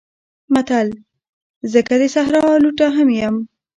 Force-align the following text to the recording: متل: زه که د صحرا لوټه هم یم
متل: 0.53 0.87
زه 1.71 1.79
که 1.87 1.95
د 2.01 2.03
صحرا 2.15 2.43
لوټه 2.63 2.87
هم 2.95 3.07
یم 3.19 3.35